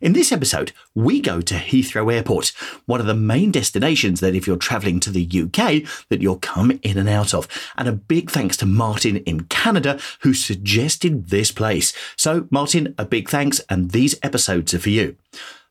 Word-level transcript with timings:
In 0.00 0.14
this 0.14 0.32
episode, 0.32 0.72
we 0.94 1.20
go 1.20 1.42
to 1.42 1.56
Heathrow 1.56 2.10
Airport, 2.10 2.54
one 2.86 3.00
of 3.00 3.06
the 3.06 3.12
main 3.12 3.50
destinations 3.50 4.20
that 4.20 4.34
if 4.34 4.46
you're 4.46 4.56
travelling 4.56 4.98
to 5.00 5.10
the 5.10 5.26
UK 5.26 5.86
that 6.08 6.22
you'll 6.22 6.38
come 6.38 6.70
in 6.82 6.96
and 6.96 7.06
out 7.06 7.34
of. 7.34 7.46
And 7.76 7.86
a 7.86 7.92
big 7.92 8.30
thanks 8.30 8.56
to 8.58 8.66
Martin 8.66 9.18
in 9.18 9.42
Canada 9.44 10.00
who 10.20 10.32
suggested 10.32 11.28
this 11.28 11.52
place. 11.52 11.92
So 12.16 12.48
Martin, 12.50 12.94
a 12.96 13.04
big 13.04 13.28
thanks 13.28 13.60
and 13.68 13.90
these 13.90 14.18
episodes 14.22 14.72
are 14.72 14.78
for 14.78 14.88
you. 14.88 15.16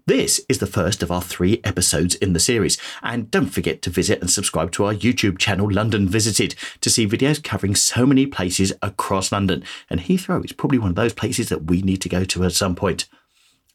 This 0.06 0.42
is 0.48 0.60
the 0.60 0.68
first 0.68 1.02
of 1.02 1.12
our 1.12 1.24
three 1.24 1.60
episodes 1.64 2.14
in 2.16 2.34
the 2.34 2.40
series, 2.40 2.80
and 3.04 3.30
don't 3.30 3.50
forget 3.50 3.82
to 3.84 3.92
visit 3.92 4.22
and 4.22 4.30
subscribe 4.30 4.72
to 4.72 4.86
our 4.86 4.94
YouTube 4.94 5.38
channel, 5.38 5.72
London 5.72 6.08
Visited, 6.08 6.56
to 6.82 6.90
see 6.90 7.08
videos 7.08 7.44
covering 7.44 7.76
so 7.76 8.08
many 8.08 8.26
places 8.26 8.74
across 8.82 9.32
London. 9.32 9.64
And 9.88 10.00
Heathrow 10.00 10.44
is 10.44 10.52
probably 10.52 10.80
one 10.80 10.90
of 10.90 10.96
those 10.96 11.14
places 11.14 11.50
that 11.50 11.66
we 11.66 11.84
need 11.84 12.02
to 12.02 12.10
go 12.10 12.24
to 12.24 12.44
at 12.44 12.54
some 12.54 12.76
point. 12.76 13.08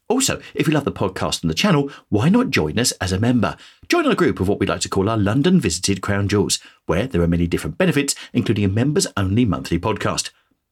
Also, 0.07 0.39
if 0.53 0.67
you 0.67 0.73
love 0.73 0.85
the 0.85 0.91
podcast 0.91 1.41
and 1.41 1.49
the 1.49 1.55
channel, 1.55 1.89
why 2.09 2.29
not 2.29 2.51
join 2.51 2.77
us 2.77 2.91
as 2.93 3.11
a 3.11 3.19
member? 3.19 3.57
Join 3.89 4.05
our 4.05 4.13
group 4.13 4.39
of 4.39 4.47
what 4.47 4.59
we 4.59 4.67
like 4.67 4.81
to 4.81 4.89
call 4.89 5.09
our 5.09 5.17
London 5.17 5.59
Visited 5.59 6.01
Crown 6.01 6.27
Jewels, 6.27 6.59
where 6.85 7.07
there 7.07 7.23
are 7.23 7.27
many 7.27 7.47
different 7.47 7.79
benefits, 7.79 8.13
including 8.31 8.63
a 8.65 8.69
members 8.69 9.07
only 9.17 9.45
monthly 9.45 9.79
podcast. 9.79 10.29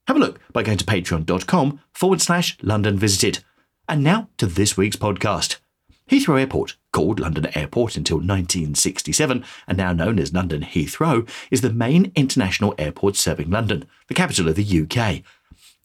Have 0.08 0.18
a 0.18 0.20
look 0.20 0.40
by 0.52 0.62
going 0.62 0.78
to 0.78 0.86
patreon.com 0.86 1.80
forward 1.92 2.22
slash 2.22 2.58
London 2.62 2.98
Visited. 2.98 3.44
And 3.90 4.04
now 4.04 4.30
to 4.38 4.46
this 4.46 4.78
week's 4.78 4.98
podcast. 4.98 5.58
Heathrow 6.12 6.40
Airport, 6.40 6.76
called 6.92 7.20
London 7.20 7.48
Airport 7.56 7.96
until 7.98 8.18
1967 8.18 9.44
and 9.68 9.78
now 9.78 9.94
known 9.94 10.20
as 10.20 10.34
London 10.34 10.62
Heathrow, 10.62 11.28
is 11.50 11.62
the 11.62 11.74
main 11.74 12.12
international 12.16 12.76
airport 12.78 13.16
serving 13.16 13.50
London, 13.50 13.86
the 14.08 14.14
capital 14.14 14.48
of 14.48 14.56
the 14.56 14.82
UK. 14.82 15.24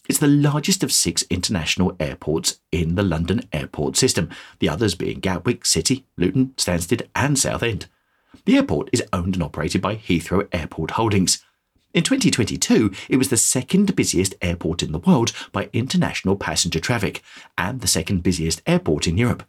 It's 0.09 0.19
the 0.19 0.27
largest 0.27 0.83
of 0.83 0.91
six 0.91 1.23
international 1.29 1.95
airports 2.01 2.61
in 2.73 2.95
the 2.95 3.03
London 3.03 3.43
airport 3.53 3.95
system, 3.99 4.31
the 4.59 4.69
others 4.69 4.95
being 4.95 5.21
Gatwick, 5.21 5.67
City, 5.67 6.07
Luton, 6.17 6.55
Stansted, 6.57 7.07
and 7.15 7.39
Southend. 7.39 7.87
The 8.47 8.57
airport 8.57 8.89
is 8.91 9.03
owned 9.13 9.35
and 9.35 9.43
operated 9.43 9.83
by 9.83 9.97
Heathrow 9.97 10.49
Airport 10.51 10.93
Holdings. 10.93 11.45
In 11.93 12.05
2022, 12.05 12.91
it 13.11 13.19
was 13.19 13.29
the 13.29 13.37
second 13.37 13.95
busiest 13.95 14.35
airport 14.41 14.83
in 14.83 14.93
the 14.93 14.99
world 14.99 15.33
by 15.53 15.69
international 15.75 16.37
passenger 16.37 16.81
traffic 16.81 17.23
and 17.59 17.83
the 17.83 17.87
second 17.87 18.23
busiest 18.23 18.63
airport 18.67 19.07
in 19.07 19.19
Europe. 19.19 19.45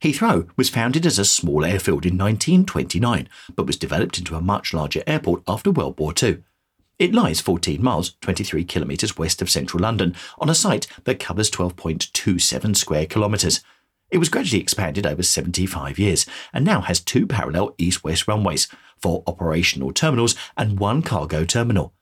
Heathrow 0.00 0.48
was 0.56 0.70
founded 0.70 1.04
as 1.04 1.18
a 1.18 1.24
small 1.24 1.64
airfield 1.64 2.06
in 2.06 2.16
1929, 2.16 3.28
but 3.56 3.66
was 3.66 3.76
developed 3.76 4.18
into 4.18 4.36
a 4.36 4.40
much 4.40 4.72
larger 4.72 5.02
airport 5.06 5.42
after 5.48 5.72
World 5.72 5.98
War 5.98 6.12
II. 6.20 6.44
It 6.98 7.12
lies 7.14 7.40
14 7.40 7.82
miles, 7.82 8.14
23 8.20 8.64
kilometres 8.64 9.18
west 9.18 9.42
of 9.42 9.50
central 9.50 9.82
London, 9.82 10.14
on 10.38 10.48
a 10.48 10.54
site 10.54 10.86
that 11.04 11.18
covers 11.18 11.50
12.27 11.50 12.76
square 12.76 13.06
kilometres. 13.06 13.62
It 14.10 14.18
was 14.18 14.28
gradually 14.28 14.62
expanded 14.62 15.04
over 15.04 15.24
75 15.24 15.98
years 15.98 16.24
and 16.52 16.64
now 16.64 16.82
has 16.82 17.00
two 17.00 17.26
parallel 17.26 17.74
east 17.78 18.04
west 18.04 18.28
runways, 18.28 18.68
four 18.96 19.24
operational 19.26 19.92
terminals, 19.92 20.36
and 20.56 20.78
one 20.78 21.02
cargo 21.02 21.44
terminal. 21.44 21.92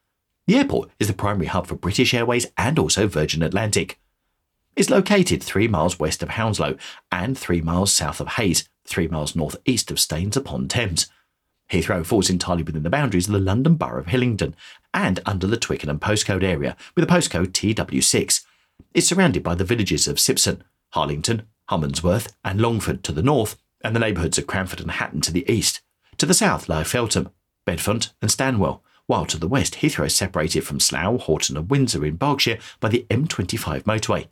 The 0.47 0.57
airport 0.57 0.91
is 1.01 1.07
the 1.07 1.15
primary 1.15 1.47
hub 1.47 1.69
for 1.69 1.77
British 1.77 2.13
Airways 2.13 2.49
and 2.59 2.79
also 2.79 3.07
Virgin 3.07 3.43
Atlantic. 3.43 3.99
It's 4.77 4.91
located 4.91 5.43
three 5.43 5.69
miles 5.69 5.99
west 5.99 6.23
of 6.23 6.31
Hounslow 6.31 6.77
and 7.11 7.39
three 7.39 7.63
miles 7.63 7.93
south 7.93 8.21
of 8.21 8.29
Hayes, 8.29 8.69
three 8.85 9.09
miles 9.09 9.35
northeast 9.35 9.91
of 9.91 10.01
Staines 10.01 10.37
upon 10.37 10.69
Thames. 10.69 11.07
Heathrow 11.73 12.05
falls 12.05 12.29
entirely 12.29 12.63
within 12.63 12.83
the 12.83 12.91
boundaries 12.91 13.27
of 13.29 13.33
the 13.33 13.39
London 13.39 13.77
Borough 13.77 14.01
of 14.01 14.07
Hillingdon 14.09 14.55
and 14.93 15.21
under 15.25 15.47
the 15.47 15.57
Twickenham 15.57 15.99
postcode 15.99 16.43
area 16.43 16.77
with 16.95 17.03
a 17.03 17.07
postcode 17.07 17.49
TW6. 17.53 18.45
It's 18.93 19.09
surrounded 19.09 19.43
by 19.43 19.55
the 19.55 19.65
villages 19.65 20.07
of 20.07 20.19
Sipson, 20.19 20.61
Harlington, 20.91 21.43
Harmondsworth, 21.71 22.35
and 22.45 22.61
Longford 22.61 23.03
to 23.05 23.13
the 23.13 23.23
north, 23.23 23.57
and 23.83 23.97
the 23.97 24.01
neighbourhoods 24.01 24.37
of 24.37 24.47
Cranford 24.47 24.81
and 24.81 24.91
Hatton 24.91 25.23
to 25.23 25.33
the 25.33 25.51
east. 25.51 25.81
To 26.19 26.27
the 26.27 26.35
south 26.35 26.69
lie 26.69 26.85
Feltham, 26.85 27.31
Bedfont, 27.65 28.13
and 28.21 28.31
Stanwell, 28.31 28.83
while 29.07 29.25
to 29.25 29.39
the 29.39 29.49
west 29.49 29.77
Heathrow 29.77 30.07
is 30.07 30.15
separated 30.15 30.65
from 30.65 30.79
Slough, 30.79 31.23
Horton, 31.23 31.57
and 31.57 31.71
Windsor 31.71 32.05
in 32.05 32.17
Berkshire 32.17 32.59
by 32.81 32.91
the 32.91 33.07
M25 33.09 33.85
motorway. 33.85 34.27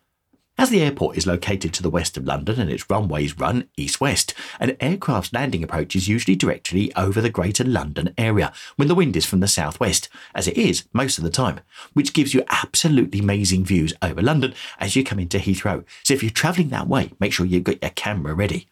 As 0.60 0.68
the 0.68 0.82
airport 0.82 1.16
is 1.16 1.26
located 1.26 1.72
to 1.72 1.82
the 1.82 1.88
west 1.88 2.18
of 2.18 2.26
London 2.26 2.60
and 2.60 2.70
its 2.70 2.90
runways 2.90 3.38
run 3.38 3.70
east 3.78 3.98
west, 3.98 4.34
an 4.60 4.76
aircraft's 4.78 5.32
landing 5.32 5.64
approach 5.64 5.96
is 5.96 6.06
usually 6.06 6.36
directly 6.36 6.94
over 6.96 7.22
the 7.22 7.30
Greater 7.30 7.64
London 7.64 8.12
area 8.18 8.52
when 8.76 8.86
the 8.86 8.94
wind 8.94 9.16
is 9.16 9.24
from 9.24 9.40
the 9.40 9.48
southwest, 9.48 10.10
as 10.34 10.46
it 10.46 10.58
is 10.58 10.84
most 10.92 11.16
of 11.16 11.24
the 11.24 11.30
time, 11.30 11.60
which 11.94 12.12
gives 12.12 12.34
you 12.34 12.44
absolutely 12.50 13.20
amazing 13.20 13.64
views 13.64 13.94
over 14.02 14.20
London 14.20 14.52
as 14.78 14.94
you 14.94 15.02
come 15.02 15.18
into 15.18 15.38
Heathrow. 15.38 15.82
So 16.02 16.12
if 16.12 16.22
you're 16.22 16.28
travelling 16.28 16.68
that 16.68 16.88
way, 16.88 17.12
make 17.18 17.32
sure 17.32 17.46
you've 17.46 17.64
got 17.64 17.80
your 17.80 17.92
camera 17.92 18.34
ready. 18.34 18.68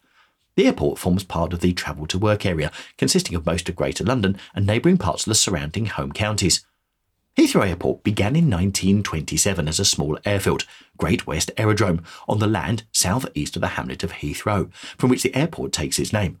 The 0.57 0.67
airport 0.67 0.99
forms 0.99 1.23
part 1.23 1.53
of 1.53 1.61
the 1.61 1.73
travel 1.73 2.05
to 2.05 2.19
work 2.19 2.45
area, 2.45 2.71
consisting 2.99 3.35
of 3.35 3.47
most 3.47 3.67
of 3.67 3.75
Greater 3.75 4.03
London 4.03 4.37
and 4.53 4.67
neighbouring 4.67 4.99
parts 4.99 5.25
of 5.25 5.31
the 5.31 5.35
surrounding 5.35 5.87
home 5.87 6.11
counties. 6.11 6.63
Heathrow 7.39 7.65
Airport 7.65 8.03
began 8.03 8.35
in 8.35 8.49
1927 8.49 9.69
as 9.69 9.79
a 9.79 9.85
small 9.85 10.19
airfield, 10.25 10.65
Great 10.97 11.25
West 11.25 11.51
Aerodrome, 11.55 12.03
on 12.27 12.39
the 12.39 12.47
land 12.47 12.83
south-east 12.91 13.55
of 13.55 13.61
the 13.61 13.69
hamlet 13.69 14.03
of 14.03 14.11
Heathrow, 14.11 14.69
from 14.97 15.09
which 15.09 15.23
the 15.23 15.33
airport 15.33 15.71
takes 15.71 15.99
its 15.99 16.11
name. 16.11 16.37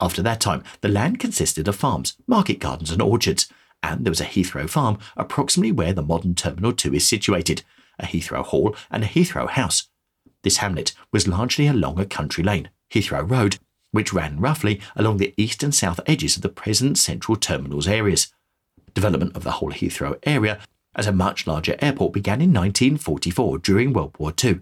After 0.00 0.22
that 0.22 0.40
time, 0.40 0.64
the 0.80 0.88
land 0.88 1.20
consisted 1.20 1.68
of 1.68 1.76
farms, 1.76 2.16
market 2.26 2.58
gardens, 2.58 2.90
and 2.90 3.00
orchards, 3.00 3.46
and 3.80 4.04
there 4.04 4.10
was 4.10 4.20
a 4.20 4.24
Heathrow 4.24 4.68
farm 4.68 4.98
approximately 5.16 5.70
where 5.70 5.92
the 5.92 6.02
modern 6.02 6.34
Terminal 6.34 6.72
2 6.72 6.92
is 6.94 7.08
situated, 7.08 7.62
a 8.00 8.06
Heathrow 8.06 8.44
Hall, 8.44 8.74
and 8.90 9.04
a 9.04 9.06
Heathrow 9.06 9.48
House. 9.48 9.86
This 10.42 10.56
hamlet 10.56 10.94
was 11.12 11.28
largely 11.28 11.68
along 11.68 12.00
a 12.00 12.04
country 12.04 12.42
lane, 12.42 12.70
Heathrow 12.92 13.30
Road, 13.30 13.58
which 13.92 14.12
ran 14.12 14.40
roughly 14.40 14.80
along 14.96 15.18
the 15.18 15.32
east 15.36 15.62
and 15.62 15.72
south 15.72 16.00
edges 16.06 16.34
of 16.34 16.42
the 16.42 16.48
present 16.48 16.98
central 16.98 17.36
terminals 17.36 17.86
areas. 17.86 18.34
Development 18.94 19.36
of 19.36 19.44
the 19.44 19.52
whole 19.52 19.72
Heathrow 19.72 20.18
area 20.22 20.60
as 20.94 21.06
a 21.06 21.12
much 21.12 21.46
larger 21.46 21.76
airport 21.80 22.12
began 22.12 22.40
in 22.40 22.52
1944 22.52 23.58
during 23.58 23.92
World 23.92 24.14
War 24.18 24.32
II. 24.42 24.60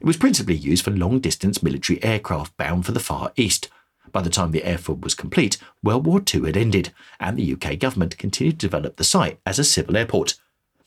It 0.00 0.06
was 0.06 0.16
principally 0.16 0.56
used 0.56 0.84
for 0.84 0.90
long 0.90 1.20
distance 1.20 1.62
military 1.62 2.02
aircraft 2.02 2.56
bound 2.56 2.86
for 2.86 2.92
the 2.92 3.00
Far 3.00 3.32
East. 3.36 3.68
By 4.10 4.22
the 4.22 4.30
time 4.30 4.50
the 4.50 4.64
airfield 4.64 5.02
was 5.02 5.14
complete, 5.14 5.58
World 5.82 6.06
War 6.06 6.22
II 6.32 6.46
had 6.46 6.56
ended, 6.56 6.92
and 7.18 7.36
the 7.36 7.52
UK 7.52 7.78
government 7.78 8.18
continued 8.18 8.58
to 8.60 8.66
develop 8.66 8.96
the 8.96 9.04
site 9.04 9.40
as 9.46 9.58
a 9.58 9.64
civil 9.64 9.96
airport. 9.96 10.34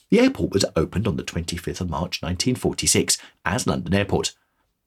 The 0.09 0.19
airport 0.19 0.51
was 0.51 0.65
opened 0.75 1.07
on 1.07 1.17
the 1.17 1.23
25th 1.23 1.81
of 1.81 1.89
March 1.89 2.21
1946 2.21 3.17
as 3.45 3.67
London 3.67 3.93
Airport. 3.93 4.33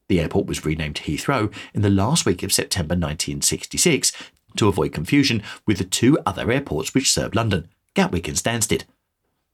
The 0.07 0.19
airport 0.19 0.47
was 0.47 0.65
renamed 0.65 0.95
Heathrow 0.95 1.53
in 1.73 1.83
the 1.83 1.89
last 1.89 2.25
week 2.25 2.43
of 2.43 2.51
September 2.51 2.93
1966 2.93 4.11
to 4.57 4.67
avoid 4.67 4.93
confusion 4.93 5.43
with 5.67 5.77
the 5.77 5.83
two 5.83 6.17
other 6.25 6.51
airports 6.51 6.93
which 6.93 7.11
served 7.11 7.35
London, 7.35 7.69
Gatwick 7.93 8.27
and 8.27 8.37
Stansted. 8.37 8.83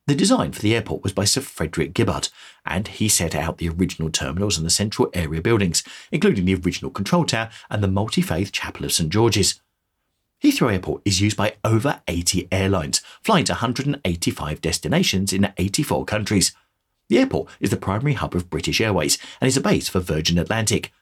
The 0.07 0.15
design 0.15 0.53
for 0.53 0.61
the 0.61 0.73
airport 0.73 1.03
was 1.03 1.11
by 1.11 1.25
Sir 1.25 1.41
Frederick 1.41 1.93
Gibbard, 1.93 2.29
and 2.65 2.87
he 2.87 3.09
set 3.09 3.35
out 3.35 3.57
the 3.57 3.67
original 3.67 4.09
terminals 4.09 4.57
and 4.57 4.65
the 4.65 4.71
central 4.71 5.09
area 5.13 5.41
buildings, 5.41 5.83
including 6.11 6.45
the 6.45 6.55
original 6.55 6.91
control 6.91 7.25
tower 7.25 7.49
and 7.69 7.83
the 7.83 7.89
multi 7.89 8.21
faith 8.21 8.53
chapel 8.53 8.85
of 8.85 8.93
St 8.93 9.09
George's. 9.09 9.59
Heathrow 10.41 10.71
Airport 10.71 11.01
is 11.03 11.19
used 11.19 11.35
by 11.35 11.55
over 11.65 12.01
80 12.07 12.47
airlines, 12.51 13.01
flying 13.21 13.43
to 13.45 13.53
185 13.53 14.61
destinations 14.61 15.33
in 15.33 15.51
84 15.57 16.05
countries. 16.05 16.53
The 17.09 17.17
airport 17.17 17.49
is 17.59 17.71
the 17.71 17.77
primary 17.77 18.13
hub 18.13 18.35
of 18.35 18.49
British 18.49 18.79
Airways 18.79 19.17
and 19.41 19.47
is 19.47 19.57
a 19.57 19.61
base 19.61 19.89
for 19.89 19.99
Virgin 19.99 20.37
Atlantic. 20.37 20.93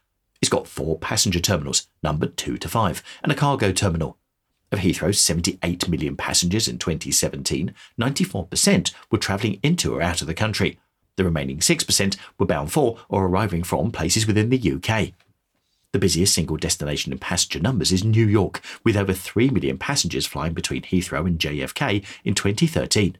It's 0.42 0.50
got 0.50 0.68
four 0.68 0.98
passenger 0.98 1.40
terminals, 1.40 1.88
numbered 2.02 2.38
2 2.38 2.58
to 2.58 2.70
5, 2.70 3.04
and 3.24 3.32
a 3.32 3.36
cargo 3.36 3.72
terminal. 3.72 4.18
Of 4.76 4.82
Heathrow's 4.82 5.22
78 5.22 5.88
million 5.88 6.18
passengers 6.18 6.68
in 6.68 6.78
2017, 6.78 7.74
94% 7.98 8.94
were 9.10 9.18
travelling 9.18 9.58
into 9.64 9.96
or 9.96 10.02
out 10.02 10.20
of 10.20 10.28
the 10.28 10.34
country. 10.34 10.78
The 11.16 11.24
remaining 11.24 11.60
6% 11.60 12.18
were 12.38 12.46
bound 12.46 12.74
for 12.74 12.98
or 13.08 13.26
arriving 13.26 13.64
from 13.64 13.94
places 13.94 14.28
within 14.28 14.50
the 14.50 14.74
UK. 14.74 15.14
The 15.94 16.00
busiest 16.00 16.34
single 16.34 16.58
destination 16.58 17.14
in 17.14 17.20
passenger 17.20 17.62
numbers 17.62 17.94
is 17.94 18.04
New 18.04 18.28
York, 18.28 18.60
with 18.84 18.98
over 18.98 19.14
3 19.14 19.50
million 19.50 19.78
passengers 19.78 20.26
flying 20.26 20.52
between 20.52 20.82
Heathrow 20.82 21.26
and 21.26 21.40
JFK 21.40 22.04
in 22.26 22.36
2013. 22.36 23.18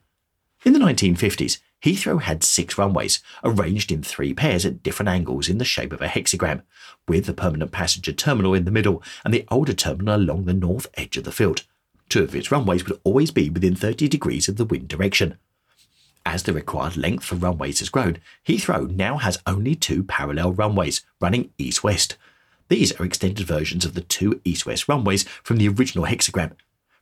In 0.66 0.74
the 0.74 0.80
1950s, 0.80 1.60
Heathrow 1.84 2.22
had 2.22 2.44
six 2.44 2.78
runways, 2.78 3.22
arranged 3.44 3.92
in 3.92 4.02
three 4.02 4.34
pairs 4.34 4.66
at 4.66 4.82
different 4.82 5.10
angles 5.10 5.48
in 5.48 5.60
the 5.60 5.64
shape 5.64 5.94
of 5.94 6.02
a 6.02 6.08
hexagram, 6.08 6.64
with 7.08 7.26
the 7.26 7.34
permanent 7.34 7.72
passenger 7.72 8.12
terminal 8.12 8.56
in 8.56 8.66
the 8.66 8.72
middle 8.72 9.04
and 9.24 9.34
the 9.34 9.46
older 9.50 9.74
terminal 9.74 10.16
along 10.16 10.46
the 10.46 10.54
north 10.54 10.88
edge 10.96 11.18
of 11.18 11.24
the 11.24 11.32
field. 11.32 11.64
Two 12.10 12.24
of 12.24 12.36
its 12.36 12.52
runways 12.52 12.84
would 12.84 13.00
always 13.04 13.30
be 13.32 13.50
within 13.50 13.76
30 13.76 14.08
degrees 14.08 14.50
of 14.50 14.58
the 14.58 14.66
wind 14.66 14.88
direction. 14.88 15.38
As 16.26 16.44
the 16.44 16.54
required 16.54 16.98
length 16.98 17.24
for 17.24 17.36
runways 17.36 17.80
has 17.80 17.90
grown, 17.90 18.18
Heathrow 18.48 18.90
now 18.90 19.18
has 19.18 19.38
only 19.46 19.76
two 19.76 20.04
parallel 20.04 20.54
runways 20.54 21.06
running 21.22 21.52
east 21.60 21.84
west, 21.84 22.18
these 22.68 23.00
are 23.00 23.06
extended 23.06 23.46
versions 23.46 23.86
of 23.86 23.94
the 23.94 24.02
two 24.02 24.42
east 24.44 24.66
west 24.66 24.88
runways 24.88 25.24
from 25.44 25.58
the 25.58 25.68
original 25.68 26.08
hexagram. 26.08 26.54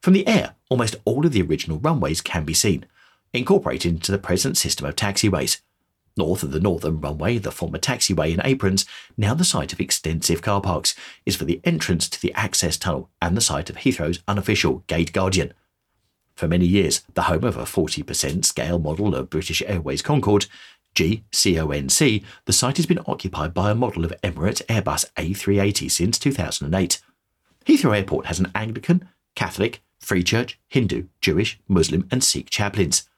From 0.01 0.13
the 0.13 0.27
air, 0.27 0.55
almost 0.69 0.97
all 1.05 1.25
of 1.25 1.31
the 1.31 1.41
original 1.41 1.79
runways 1.79 2.19
can 2.19 2.43
be 2.43 2.53
seen, 2.53 2.85
incorporated 3.33 3.93
into 3.93 4.11
the 4.11 4.17
present 4.17 4.57
system 4.57 4.85
of 4.85 4.95
taxiways. 4.95 5.59
North 6.15 6.43
of 6.43 6.51
the 6.51 6.59
northern 6.59 7.01
runway, 7.01 7.39
the 7.39 7.51
former 7.51 7.79
taxiway 7.79 8.31
and 8.31 8.41
aprons, 8.45 8.85
now 9.17 9.33
the 9.33 9.43
site 9.43 9.73
of 9.73 9.79
extensive 9.79 10.43
car 10.43 10.61
parks, 10.61 10.93
is 11.25 11.35
for 11.35 11.45
the 11.45 11.59
entrance 11.63 12.07
to 12.07 12.21
the 12.21 12.33
access 12.33 12.77
tunnel 12.77 13.09
and 13.21 13.35
the 13.35 13.41
site 13.41 13.69
of 13.69 13.77
Heathrow's 13.77 14.19
unofficial 14.27 14.83
Gate 14.87 15.11
Guardian. 15.11 15.53
For 16.35 16.47
many 16.47 16.65
years, 16.65 17.01
the 17.13 17.23
home 17.23 17.43
of 17.43 17.57
a 17.57 17.63
40% 17.63 18.45
scale 18.45 18.79
model 18.79 19.15
of 19.15 19.29
British 19.29 19.63
Airways 19.65 20.01
Concorde, 20.01 20.45
GCONC, 20.95 22.23
the 22.45 22.53
site 22.53 22.77
has 22.77 22.85
been 22.85 22.99
occupied 23.07 23.53
by 23.53 23.71
a 23.71 23.75
model 23.75 24.05
of 24.05 24.13
Emirates 24.21 24.63
Airbus 24.65 25.05
A380 25.15 25.89
since 25.89 26.19
2008. 26.19 27.01
Heathrow 27.65 27.97
Airport 27.97 28.27
has 28.27 28.39
an 28.39 28.51
Anglican, 28.53 29.09
Catholic, 29.35 29.81
Free 29.99 30.23
Church, 30.23 30.59
Hindu, 30.67 31.05
Jewish, 31.21 31.59
Muslim, 31.67 32.07
and 32.11 32.23
Sikh 32.23 32.49
chaplains. 32.49 33.09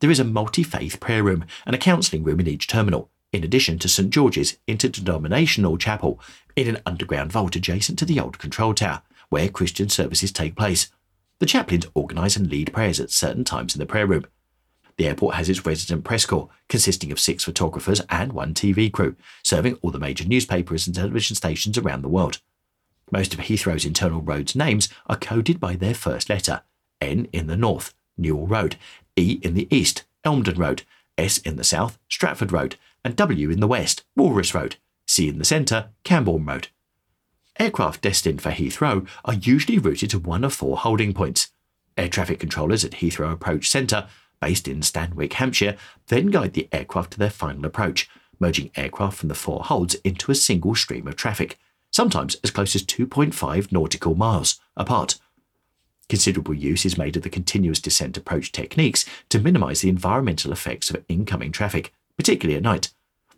There 0.00 0.10
is 0.10 0.20
a 0.20 0.24
multi 0.24 0.62
faith 0.62 1.00
prayer 1.00 1.22
room 1.22 1.46
and 1.64 1.74
a 1.74 1.78
counselling 1.78 2.22
room 2.22 2.40
in 2.40 2.48
each 2.48 2.66
terminal, 2.66 3.10
in 3.32 3.42
addition 3.42 3.78
to 3.78 3.88
St 3.88 4.10
George's 4.10 4.58
Interdenominational 4.66 5.78
Chapel 5.78 6.20
in 6.54 6.68
an 6.68 6.82
underground 6.84 7.32
vault 7.32 7.56
adjacent 7.56 7.98
to 7.98 8.04
the 8.04 8.20
old 8.20 8.38
control 8.38 8.74
tower, 8.74 9.02
where 9.30 9.48
Christian 9.48 9.88
services 9.88 10.30
take 10.30 10.54
place. 10.54 10.90
The 11.38 11.46
chaplains 11.46 11.86
organise 11.94 12.36
and 12.36 12.50
lead 12.50 12.72
prayers 12.72 13.00
at 13.00 13.10
certain 13.10 13.44
times 13.44 13.74
in 13.74 13.78
the 13.78 13.86
prayer 13.86 14.06
room. 14.06 14.26
The 14.98 15.06
airport 15.06 15.34
has 15.36 15.48
its 15.48 15.64
resident 15.64 16.04
press 16.04 16.26
corps, 16.26 16.48
consisting 16.68 17.10
of 17.10 17.20
six 17.20 17.44
photographers 17.44 18.00
and 18.08 18.32
one 18.32 18.54
TV 18.54 18.92
crew, 18.92 19.16
serving 19.44 19.74
all 19.76 19.90
the 19.90 19.98
major 19.98 20.26
newspapers 20.26 20.86
and 20.86 20.96
television 20.96 21.36
stations 21.36 21.76
around 21.76 22.02
the 22.02 22.08
world. 22.08 22.40
Most 23.10 23.32
of 23.32 23.40
Heathrow's 23.40 23.84
internal 23.84 24.20
roads' 24.20 24.56
names 24.56 24.88
are 25.06 25.16
coded 25.16 25.60
by 25.60 25.76
their 25.76 25.94
first 25.94 26.28
letter 26.28 26.62
N 27.00 27.28
in 27.32 27.46
the 27.46 27.56
north, 27.56 27.94
Newall 28.16 28.46
Road, 28.46 28.76
E 29.16 29.40
in 29.42 29.54
the 29.54 29.66
east, 29.74 30.04
Elmdon 30.24 30.58
Road, 30.58 30.82
S 31.18 31.38
in 31.38 31.56
the 31.56 31.64
south, 31.64 31.98
Stratford 32.08 32.52
Road, 32.52 32.76
and 33.04 33.16
W 33.16 33.50
in 33.50 33.60
the 33.60 33.66
west, 33.66 34.04
Walrus 34.14 34.54
Road, 34.54 34.76
C 35.06 35.28
in 35.28 35.38
the 35.38 35.44
centre, 35.44 35.90
Camborne 36.04 36.44
Road. 36.44 36.68
Aircraft 37.58 38.02
destined 38.02 38.42
for 38.42 38.50
Heathrow 38.50 39.06
are 39.24 39.34
usually 39.34 39.78
routed 39.78 40.10
to 40.10 40.18
one 40.18 40.44
of 40.44 40.52
four 40.52 40.76
holding 40.76 41.14
points. 41.14 41.50
Air 41.96 42.08
traffic 42.08 42.38
controllers 42.38 42.84
at 42.84 42.92
Heathrow 42.92 43.32
Approach 43.32 43.70
Centre 43.70 44.08
based 44.40 44.68
in 44.68 44.80
Swanwick, 44.80 45.34
Hampshire, 45.34 45.76
then 46.08 46.26
guide 46.26 46.52
the 46.52 46.68
aircraft 46.72 47.12
to 47.12 47.18
their 47.18 47.30
final 47.30 47.64
approach, 47.64 48.08
merging 48.38 48.70
aircraft 48.76 49.18
from 49.18 49.28
the 49.28 49.34
four 49.34 49.64
holds 49.64 49.94
into 49.96 50.30
a 50.30 50.34
single 50.34 50.74
stream 50.74 51.06
of 51.06 51.16
traffic, 51.16 51.58
sometimes 51.90 52.36
as 52.44 52.50
close 52.50 52.74
as 52.74 52.84
2.5 52.84 53.72
nautical 53.72 54.14
miles 54.14 54.60
apart. 54.76 55.18
Considerable 56.08 56.54
use 56.54 56.84
is 56.84 56.98
made 56.98 57.16
of 57.16 57.22
the 57.22 57.30
continuous 57.30 57.80
descent 57.80 58.16
approach 58.16 58.52
techniques 58.52 59.04
to 59.28 59.40
minimize 59.40 59.80
the 59.80 59.88
environmental 59.88 60.52
effects 60.52 60.88
of 60.88 61.04
incoming 61.08 61.50
traffic, 61.50 61.92
particularly 62.16 62.56
at 62.56 62.62
night. 62.62 62.92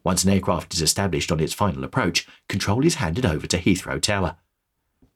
Once 0.05 0.25
an 0.25 0.31
aircraft 0.31 0.75
is 0.75 0.83
established 0.83 1.33
on 1.33 1.41
its 1.41 1.55
final 1.55 1.83
approach, 1.83 2.27
control 2.49 2.85
is 2.85 2.97
handed 2.97 3.25
over 3.25 3.47
to 3.47 3.59
Heathrow 3.59 4.01
Tower. 4.01 4.37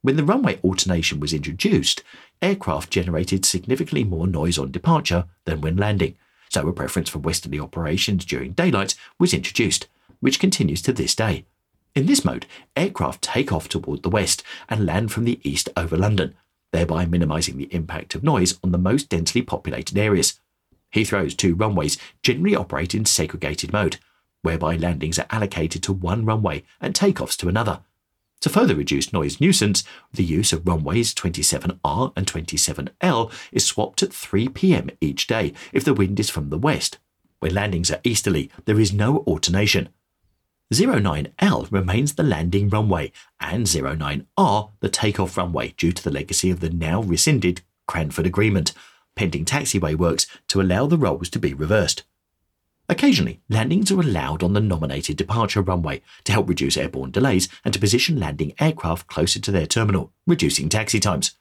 When 0.01 0.17
the 0.17 0.25
runway 0.25 0.59
alternation 0.65 1.21
was 1.21 1.33
introduced, 1.33 2.03
aircraft 2.41 2.91
generated 2.91 3.45
significantly 3.45 4.03
more 4.03 4.27
noise 4.27 4.59
on 4.59 4.73
departure 4.73 5.27
than 5.45 5.61
when 5.61 5.77
landing, 5.77 6.17
so 6.49 6.67
a 6.67 6.73
preference 6.73 7.09
for 7.09 7.21
westerly 7.21 7.61
operations 7.61 8.25
during 8.25 8.53
daylight 8.53 8.95
was 9.19 9.33
introduced, 9.33 9.87
which 10.21 10.41
continues 10.41 10.83
to 10.83 10.93
this 10.93 11.15
day. 11.15 11.45
In 11.95 12.07
this 12.07 12.25
mode, 12.25 12.47
aircraft 12.77 13.23
take 13.23 13.53
off 13.53 13.69
toward 13.69 14.03
the 14.03 14.11
west 14.11 14.43
and 14.69 14.87
land 14.87 15.13
from 15.13 15.25
the 15.25 15.39
east 15.43 15.69
over 15.77 15.97
London, 15.97 16.35
thereby 16.73 17.07
minimising 17.07 17.57
the 17.57 17.73
impact 17.73 18.15
of 18.15 18.25
noise 18.25 18.59
on 18.65 18.73
the 18.73 18.79
most 18.79 19.09
densely 19.09 19.43
populated 19.43 19.97
areas. 19.97 20.41
Heathrow's 20.91 21.35
two 21.35 21.55
runways 21.55 21.97
generally 22.23 22.57
operate 22.57 22.95
in 22.95 23.05
segregated 23.05 23.73
mode, 23.73 23.99
whereby 24.43 24.77
landings 24.77 25.19
are 25.19 25.27
allocated 25.31 25.83
to 25.85 25.93
one 25.93 26.25
runway 26.25 26.65
and 26.81 26.95
takeoffs 26.95 27.37
to 27.39 27.49
another. 27.49 27.81
To 28.41 28.49
further 28.49 28.75
reduce 28.75 29.13
noise 29.13 29.41
nuisance, 29.41 29.85
the 30.13 30.25
use 30.25 30.53
of 30.53 30.67
runways 30.67 31.15
27R 31.15 32.13
and 32.17 32.27
27L 32.27 33.33
is 33.53 33.65
swapped 33.65 34.03
at 34.03 34.13
3 34.13 34.49
pm 34.49 34.91
each 35.01 35.29
day 35.29 35.53
if 35.73 35.85
the 35.85 35.95
wind 35.95 36.19
is 36.19 36.29
from 36.29 36.51
the 36.51 36.59
west. 36.59 36.99
When 37.39 37.55
landings 37.55 37.91
are 37.93 38.01
easterly, 38.03 38.51
there 38.65 38.81
is 38.81 38.93
no 38.93 39.19
alternation. 39.19 39.91
09L 40.81 41.71
remains 41.71 42.15
the 42.15 42.23
landing 42.23 42.69
runway 42.69 43.13
and 43.41 43.67
09R 43.67 44.71
the 44.81 44.89
takeoff 44.89 45.37
runway 45.37 45.75
due 45.77 45.93
to 45.93 46.03
the 46.03 46.11
legacy 46.11 46.51
of 46.51 46.61
the 46.61 46.71
now 46.71 47.03
rescinded 47.03 47.63
Cranford 47.87 48.27
Agreement, 48.27 48.73
pending 49.15 49.45
taxiway 49.45 49.95
works 49.95 50.27
to 50.49 50.61
allow 50.61 50.87
the 50.87 50.97
roles 50.97 51.29
to 51.31 51.39
be 51.39 51.53
reversed. 51.53 52.05
Occasionally, 52.89 53.41
landings 53.49 53.91
are 53.93 54.01
allowed 54.01 54.43
on 54.43 54.55
the 54.55 54.61
nominated 54.61 55.17
departure 55.17 55.63
runway 55.63 56.03
to 56.25 56.33
help 56.33 56.49
reduce 56.49 56.77
airborne 56.77 57.11
delays 57.11 57.49
and 57.65 57.73
to 57.73 57.81
position 57.81 58.19
landing 58.19 58.53
aircraft 58.59 59.07
closer 59.07 59.41
to 59.41 59.51
their 59.51 59.67
terminal, 59.67 60.13
reducing 60.27 60.69
taxi 60.69 61.01
times. 61.01 61.37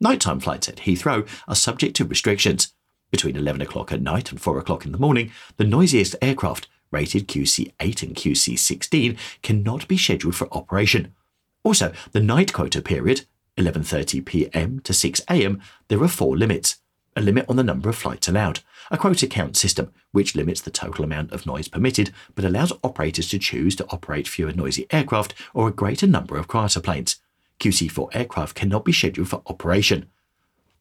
Nighttime 0.00 0.40
flights 0.40 0.68
at 0.68 0.76
Heathrow 0.76 1.28
are 1.46 1.54
subject 1.54 1.96
to 1.96 2.04
restrictions. 2.04 2.72
Between 3.10 3.36
11 3.36 3.60
o'clock 3.60 3.92
at 3.92 4.00
night 4.00 4.30
and 4.30 4.40
4 4.40 4.58
o'clock 4.58 4.86
in 4.86 4.92
the 4.92 4.98
morning, 4.98 5.30
the 5.56 5.64
noisiest 5.64 6.16
aircraft, 6.22 6.68
rated 6.90 7.28
QC8 7.28 8.02
and 8.02 8.16
QC16, 8.16 9.16
cannot 9.42 9.88
be 9.88 9.96
scheduled 9.96 10.36
for 10.36 10.52
operation. 10.52 11.14
Also, 11.62 11.92
the 12.12 12.20
night 12.20 12.52
quota 12.52 12.80
period, 12.80 13.26
11:30 13.56 14.24
p.m. 14.24 14.80
to 14.80 14.92
6 14.92 15.20
a.m., 15.28 15.60
there 15.88 16.02
are 16.02 16.08
four 16.08 16.36
limits 16.36 16.78
a 17.16 17.20
limit 17.20 17.44
on 17.48 17.56
the 17.56 17.64
number 17.64 17.88
of 17.88 17.96
flights 17.96 18.28
allowed, 18.28 18.60
a 18.90 18.96
quota 18.96 19.26
count 19.26 19.56
system 19.56 19.92
which 20.12 20.34
limits 20.34 20.60
the 20.60 20.70
total 20.70 21.04
amount 21.04 21.32
of 21.32 21.46
noise 21.46 21.68
permitted 21.68 22.12
but 22.34 22.44
allows 22.44 22.72
operators 22.82 23.28
to 23.28 23.38
choose 23.38 23.76
to 23.76 23.86
operate 23.90 24.28
fewer 24.28 24.52
noisy 24.52 24.86
aircraft 24.90 25.34
or 25.54 25.68
a 25.68 25.72
greater 25.72 26.06
number 26.06 26.36
of 26.36 26.48
quieter 26.48 26.80
planes. 26.80 27.16
QC4 27.58 28.08
aircraft 28.14 28.54
cannot 28.54 28.84
be 28.84 28.92
scheduled 28.92 29.28
for 29.28 29.42
operation. 29.46 30.08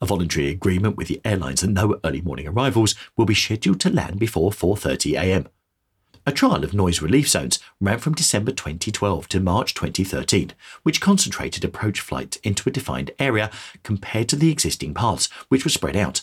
A 0.02 0.06
voluntary 0.06 0.48
agreement 0.48 0.96
with 0.96 1.10
the 1.10 1.20
airlines 1.26 1.62
and 1.62 1.74
no 1.74 2.00
early 2.06 2.22
morning 2.22 2.48
arrivals 2.48 2.96
will 3.18 3.26
be 3.26 3.36
scheduled 3.36 3.82
to 3.82 3.90
land 3.90 4.18
before 4.20 4.52
4:30 4.52 5.20
a.m. 5.20 5.48
A 6.30 6.32
trial 6.32 6.64
of 6.64 6.76
noise 6.76 7.02
relief 7.02 7.28
zones 7.28 7.58
ran 7.82 7.98
from 7.98 8.14
December 8.14 8.52
2012 8.52 9.28
to 9.30 9.40
March 9.40 9.74
2013, 9.74 10.54
which 10.84 11.02
concentrated 11.02 11.66
approach 11.66 12.02
flights 12.02 12.38
into 12.44 12.70
a 12.70 12.72
defined 12.72 13.10
area 13.18 13.50
compared 13.82 14.30
to 14.30 14.36
the 14.36 14.52
existing 14.52 14.94
paths, 14.94 15.28
which 15.48 15.64
were 15.66 15.72
spread 15.72 15.96
out. 15.96 16.22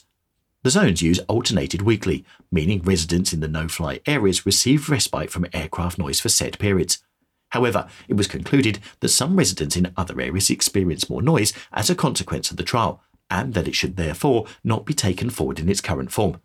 The 0.62 0.70
zones 0.70 1.02
use 1.02 1.18
alternated 1.26 1.82
weekly, 1.82 2.24
meaning 2.52 2.82
residents 2.82 3.32
in 3.32 3.40
the 3.40 3.48
no 3.48 3.66
fly 3.66 3.98
areas 4.06 4.46
receive 4.46 4.88
respite 4.90 5.32
from 5.32 5.46
aircraft 5.52 5.98
noise 5.98 6.20
for 6.20 6.28
set 6.28 6.60
periods. 6.60 6.98
However, 7.48 7.88
it 8.06 8.14
was 8.14 8.28
concluded 8.28 8.78
that 9.00 9.08
some 9.08 9.34
residents 9.34 9.76
in 9.76 9.92
other 9.96 10.20
areas 10.20 10.50
experience 10.50 11.10
more 11.10 11.20
noise 11.20 11.52
as 11.72 11.90
a 11.90 11.96
consequence 11.96 12.52
of 12.52 12.58
the 12.58 12.62
trial, 12.62 13.02
and 13.28 13.54
that 13.54 13.66
it 13.66 13.74
should 13.74 13.96
therefore 13.96 14.46
not 14.62 14.86
be 14.86 14.94
taken 14.94 15.30
forward 15.30 15.58
in 15.58 15.68
its 15.68 15.80
current 15.80 16.12
form. 16.12 16.40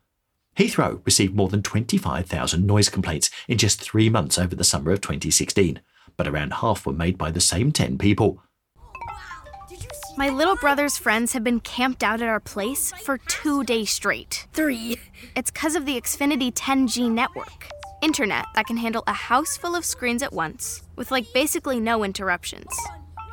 Heathrow 0.58 1.04
received 1.06 1.36
more 1.36 1.48
than 1.48 1.64
25,000 1.64 2.66
noise 2.66 2.90
complaints 2.90 3.30
in 3.48 3.58
just 3.58 3.82
three 3.82 4.10
months 4.10 4.38
over 4.38 4.56
the 4.56 4.64
summer 4.64 4.92
of 4.92 5.02
2016, 5.02 5.82
but 6.18 6.28
around 6.28 6.54
half 6.54 6.86
were 6.86 6.94
made 6.94 7.18
by 7.18 7.32
the 7.32 7.40
same 7.42 7.72
10 7.72 7.98
people. 7.98 8.44
My 10.18 10.28
little 10.30 10.58
brother's 10.58 10.98
friends 10.98 11.32
have 11.34 11.44
been 11.44 11.62
camped 11.62 12.04
out 12.04 12.22
at 12.22 12.28
our 12.28 12.42
place 12.42 12.92
for 13.04 13.18
two 13.18 13.64
days 13.64 13.90
straight. 13.90 14.46
Three. 14.52 14.98
It's 15.38 15.50
because 15.50 15.76
of 15.76 15.86
the 15.86 16.00
Xfinity 16.00 16.54
10G 16.54 17.10
network. 17.10 17.70
internet 18.02 18.46
that 18.56 18.66
can 18.66 18.78
handle 18.78 19.04
a 19.08 19.14
house 19.14 19.56
full 19.58 19.76
of 19.76 19.86
screens 19.86 20.24
at 20.24 20.34
once, 20.34 20.82
with 20.96 21.12
like 21.12 21.32
basically 21.34 21.80
no 21.80 22.04
interruptions. 22.04 22.76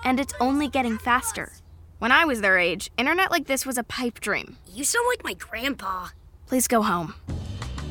And 0.04 0.20
it's 0.20 0.34
only 0.40 0.68
getting 0.68 0.98
faster. 0.98 1.52
When 1.98 2.12
I 2.12 2.24
was 2.26 2.40
their 2.42 2.58
age, 2.58 2.92
internet 2.96 3.30
like 3.30 3.46
this 3.46 3.66
was 3.66 3.78
a 3.78 3.82
pipe 3.82 4.20
dream. 4.20 4.56
You 4.72 4.84
sound 4.84 5.06
like 5.08 5.24
my 5.24 5.34
grandpa. 5.34 6.08
Please 6.48 6.66
go 6.66 6.80
home. 6.80 7.12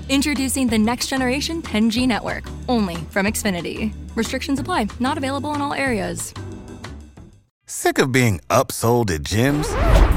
Introducing 0.09 0.67
the 0.67 0.79
next 0.79 1.07
generation 1.07 1.61
10G 1.61 2.07
network, 2.07 2.43
only 2.67 2.95
from 3.11 3.27
Xfinity. 3.27 3.93
Restrictions 4.15 4.59
apply, 4.59 4.87
not 4.99 5.17
available 5.17 5.53
in 5.53 5.61
all 5.61 5.73
areas. 5.73 6.33
Sick 7.67 7.99
of 7.99 8.11
being 8.11 8.39
upsold 8.49 9.11
at 9.11 9.21
gyms? 9.21 9.67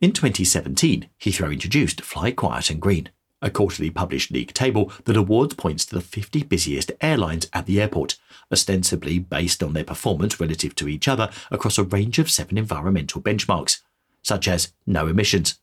In 0.00 0.12
2017, 0.12 1.10
Heathrow 1.20 1.52
introduced 1.52 2.00
Fly 2.00 2.30
Quiet 2.30 2.70
and 2.70 2.80
Green, 2.80 3.10
a 3.42 3.50
quarterly 3.50 3.90
published 3.90 4.30
league 4.30 4.54
table 4.54 4.90
that 5.04 5.14
awards 5.14 5.52
points 5.52 5.84
to 5.84 5.94
the 5.94 6.00
50 6.00 6.42
busiest 6.44 6.90
airlines 7.02 7.48
at 7.52 7.66
the 7.66 7.82
airport, 7.82 8.16
ostensibly 8.50 9.18
based 9.18 9.62
on 9.62 9.74
their 9.74 9.84
performance 9.84 10.40
relative 10.40 10.74
to 10.76 10.88
each 10.88 11.06
other 11.06 11.30
across 11.50 11.76
a 11.76 11.84
range 11.84 12.18
of 12.18 12.30
seven 12.30 12.56
environmental 12.56 13.20
benchmarks, 13.20 13.80
such 14.22 14.48
as 14.48 14.72
no 14.86 15.06
emissions. 15.06 15.60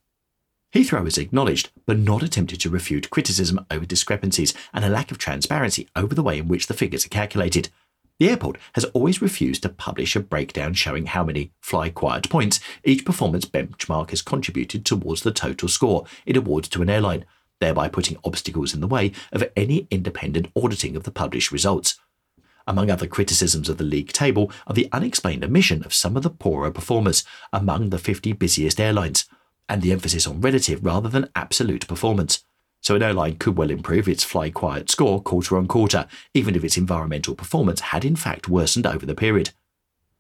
Heathrow 0.72 1.06
has 1.06 1.18
acknowledged, 1.18 1.72
but 1.88 1.98
not 1.98 2.22
attempted 2.22 2.60
to 2.60 2.70
refute 2.70 3.10
criticism 3.10 3.66
over 3.72 3.88
discrepancies 3.88 4.54
and 4.72 4.86
a 4.86 4.90
lack 4.90 5.10
of 5.10 5.18
transparency 5.18 5.88
over 5.96 6.14
the 6.14 6.22
way 6.22 6.38
in 6.38 6.48
which 6.48 6.68
the 6.68 6.76
figures 6.76 7.08
are 7.08 7.10
calculated, 7.10 7.70
the 8.20 8.30
airport 8.30 8.58
has 8.74 8.86
always 8.86 9.22
refused 9.22 9.62
to 9.64 9.70
publish 9.70 10.16
a 10.16 10.20
breakdown 10.20 10.74
showing 10.74 11.06
how 11.06 11.24
many 11.24 11.52
fly 11.62 11.90
quiet 11.90 12.30
points 12.30 12.60
each 12.84 13.06
performance 13.06 13.46
benchmark 13.46 14.10
has 14.10 14.22
contributed 14.22 14.86
towards 14.86 15.22
the 15.22 15.32
total 15.32 15.70
score 15.70 16.06
it 16.26 16.38
awards 16.38 16.68
to 16.70 16.82
an 16.82 16.90
airline, 16.90 17.26
thereby 17.60 17.88
putting 17.88 18.18
obstacles 18.24 18.74
in 18.74 18.82
the 18.82 18.88
way 18.88 19.12
of 19.32 19.48
any 19.56 19.88
independent 19.92 20.48
auditing 20.56 20.96
of 20.96 21.04
the 21.04 21.12
published 21.12 21.52
results. 21.52 22.00
Among 22.66 22.90
other 22.90 23.08
criticisms 23.08 23.70
of 23.70 23.78
the 23.78 23.84
league 23.84 24.12
table 24.12 24.52
are 24.66 24.74
the 24.74 24.90
unexplained 24.92 25.46
omission 25.46 25.84
of 25.84 25.94
some 25.94 26.18
of 26.18 26.24
the 26.24 26.30
poorer 26.30 26.72
performers 26.72 27.24
among 27.54 27.92
the 27.92 28.00
50 28.00 28.34
busiest 28.34 28.80
airlines, 28.80 29.26
and 29.70 29.82
the 29.82 29.92
emphasis 29.92 30.28
on 30.28 30.42
relative 30.42 30.84
rather 30.84 31.08
than 31.08 31.30
absolute 31.36 31.88
performance 31.88 32.44
so 32.88 32.96
an 32.96 33.04
airline 33.04 33.36
could 33.36 33.58
well 33.58 33.70
improve 33.70 34.08
its 34.08 34.24
fly 34.24 34.50
quiet 34.50 34.90
score 34.90 35.22
quarter 35.22 35.58
on 35.58 35.68
quarter, 35.68 36.08
even 36.34 36.56
if 36.56 36.64
its 36.64 36.78
environmental 36.78 37.36
performance 37.36 37.82
had 37.82 38.06
in 38.06 38.16
fact 38.16 38.48
worsened 38.48 38.88
over 38.88 39.06
the 39.06 39.14
period. 39.14 39.50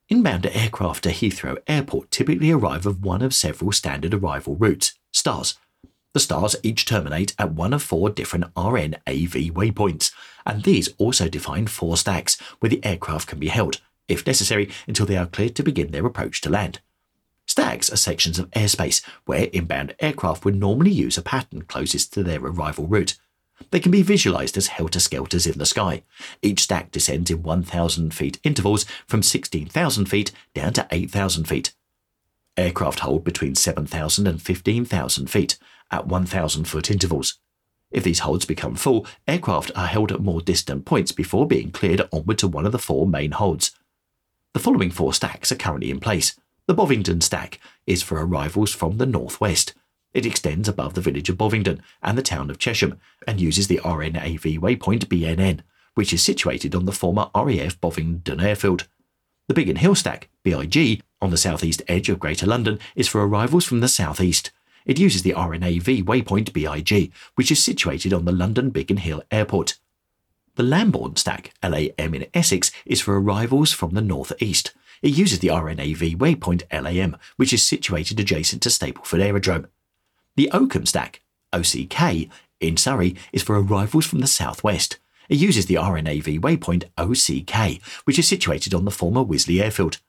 Inbound 0.09 0.45
aircraft 0.45 1.05
to 1.05 1.12
Heathrow 1.12 1.59
Airport 1.65 2.12
typically 2.12 2.51
arrive 2.51 2.86
of 2.86 3.05
one 3.05 3.21
of 3.21 3.33
several 3.33 3.71
standard 3.71 4.13
arrival 4.13 4.57
routes, 4.57 5.00
stars. 5.13 5.57
The 6.13 6.19
stars 6.19 6.57
each 6.62 6.86
terminate 6.86 7.33
at 7.39 7.53
one 7.53 7.71
of 7.71 7.81
four 7.81 8.09
different 8.09 8.53
RNAV 8.55 9.53
waypoints, 9.53 10.12
and 10.45 10.63
these 10.63 10.89
also 10.97 11.29
define 11.29 11.67
four 11.67 11.95
stacks 11.95 12.38
where 12.59 12.69
the 12.69 12.83
aircraft 12.83 13.29
can 13.29 13.39
be 13.39 13.47
held, 13.47 13.79
if 14.09 14.27
necessary, 14.27 14.69
until 14.89 15.05
they 15.05 15.15
are 15.15 15.25
cleared 15.25 15.55
to 15.55 15.63
begin 15.63 15.91
their 15.91 16.05
approach 16.05 16.41
to 16.41 16.50
land. 16.50 16.81
Stacks 17.47 17.91
are 17.91 17.97
sections 17.97 18.37
of 18.37 18.51
airspace 18.51 19.01
where 19.25 19.49
inbound 19.53 19.95
aircraft 19.99 20.43
would 20.43 20.55
normally 20.55 20.91
use 20.91 21.17
a 21.17 21.21
pattern 21.21 21.63
closest 21.63 22.13
to 22.13 22.21
their 22.21 22.41
arrival 22.41 22.85
route. 22.87 23.17
They 23.71 23.79
can 23.79 23.91
be 23.91 24.03
visualized 24.03 24.57
as 24.57 24.67
helter 24.67 24.99
skelters 24.99 25.47
in 25.47 25.57
the 25.57 25.65
sky. 25.65 26.03
Each 26.41 26.61
stack 26.61 26.91
descends 26.91 27.31
in 27.31 27.41
1,000 27.41 28.13
feet 28.13 28.39
intervals 28.43 28.85
from 29.07 29.23
16,000 29.23 30.05
feet 30.05 30.31
down 30.53 30.73
to 30.73 30.87
8,000 30.91 31.45
feet. 31.45 31.73
Aircraft 32.57 32.99
hold 32.99 33.23
between 33.23 33.55
7,000 33.55 34.27
and 34.27 34.41
15,000 34.41 35.27
feet 35.27 35.57
at 35.89 36.07
1,000 36.07 36.65
foot 36.65 36.91
intervals. 36.91 37.39
If 37.89 38.03
these 38.03 38.19
holds 38.19 38.45
become 38.45 38.75
full, 38.75 39.07
aircraft 39.27 39.71
are 39.75 39.87
held 39.87 40.11
at 40.11 40.19
more 40.19 40.41
distant 40.41 40.85
points 40.85 41.11
before 41.13 41.47
being 41.47 41.71
cleared 41.71 42.01
onward 42.11 42.37
to 42.39 42.47
one 42.47 42.65
of 42.65 42.73
the 42.73 42.79
four 42.79 43.07
main 43.07 43.31
holds. 43.31 43.71
The 44.53 44.59
following 44.59 44.91
four 44.91 45.13
stacks 45.13 45.51
are 45.51 45.55
currently 45.55 45.89
in 45.89 45.99
place. 45.99 46.35
The 46.67 46.74
Bovingdon 46.74 47.21
Stack 47.21 47.62
is 47.86 48.03
for 48.03 48.24
arrivals 48.24 48.75
from 48.75 48.97
the 48.97 49.05
northwest. 49.05 49.74
It 50.13 50.25
extends 50.25 50.67
above 50.67 50.95
the 50.95 51.01
village 51.01 51.29
of 51.29 51.38
Bovingdon 51.38 51.81
and 52.03 52.17
the 52.17 52.21
town 52.21 52.50
of 52.50 52.59
Chesham 52.59 53.00
and 53.25 53.39
uses 53.39 53.69
the 53.69 53.79
RNAV 53.86 54.59
waypoint 54.59 55.05
BNN, 55.05 55.62
which 55.93 56.12
is 56.12 56.21
situated 56.21 56.75
on 56.75 56.83
the 56.83 56.91
former 56.91 57.29
RAF 57.33 57.79
Bovingdon 57.79 58.41
airfield. 58.41 58.86
The 59.47 59.53
Biggin 59.53 59.77
Hill 59.77 59.95
Stack, 59.95 60.27
BIG, 60.43 61.01
on 61.21 61.29
the 61.29 61.38
southeast 61.38 61.83
edge 61.88 62.09
of 62.09 62.19
Greater 62.19 62.45
London 62.45 62.79
is 62.97 63.07
for 63.07 63.25
arrivals 63.25 63.63
from 63.63 63.79
the 63.79 63.88
southeast. 63.88 64.51
It 64.86 65.00
uses 65.00 65.21
the 65.21 65.36
RNAV 65.36 66.03
waypoint 66.03 66.51
BIG, 66.51 67.13
which 67.36 67.50
is 67.50 67.63
situated 67.63 68.12
on 68.12 68.25
the 68.25 68.33
London 68.33 68.71
Biggin 68.71 68.97
Hill 68.97 69.24
Airport. 69.31 69.77
The 70.55 70.63
Lambourne 70.63 71.15
Stack, 71.15 71.53
LAM 71.63 72.13
in 72.13 72.25
Essex, 72.33 72.74
is 72.86 73.00
for 73.00 73.17
arrivals 73.17 73.71
from 73.71 73.91
the 73.91 74.01
northeast. 74.01 74.74
It 75.01 75.17
uses 75.17 75.39
the 75.39 75.49
RNAV 75.49 76.17
waypoint 76.17 76.63
LAM, 76.71 77.17
which 77.35 77.53
is 77.53 77.63
situated 77.63 78.19
adjacent 78.19 78.61
to 78.63 78.69
Stapleford 78.69 79.21
Aerodrome. 79.21 79.67
The 80.35 80.49
Ockham 80.51 80.85
Stack, 80.85 81.21
OCK, 81.53 82.29
in 82.59 82.77
Surrey 82.77 83.15
is 83.31 83.43
for 83.43 83.59
arrivals 83.59 84.05
from 84.05 84.19
the 84.19 84.27
southwest. 84.27 84.97
It 85.29 85.37
uses 85.37 85.65
the 85.65 85.75
RNAV 85.75 86.39
waypoint 86.39 86.85
OCK, 86.97 87.81
which 88.05 88.17
is 88.17 88.27
situated 88.27 88.73
on 88.73 88.85
the 88.85 88.91
former 88.91 89.23
Wisley 89.23 89.61
Airfield. 89.61 89.99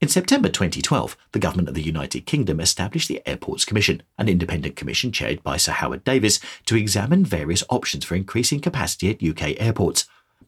In 0.00 0.08
September 0.08 0.48
2012, 0.48 1.16
the 1.32 1.38
Government 1.38 1.68
of 1.68 1.74
the 1.74 1.82
United 1.82 2.26
Kingdom 2.26 2.60
established 2.60 3.08
the 3.08 3.22
Airports 3.26 3.64
Commission, 3.64 4.02
an 4.18 4.28
independent 4.28 4.76
commission 4.76 5.12
chaired 5.12 5.42
by 5.42 5.56
Sir 5.56 5.72
Howard 5.72 6.04
Davies, 6.04 6.40
to 6.66 6.76
examine 6.76 7.24
various 7.24 7.64
options 7.70 8.04
for 8.04 8.14
increasing 8.14 8.60
capacity 8.60 9.08
at 9.10 9.22
UK 9.22 9.58
airports. 9.58 10.06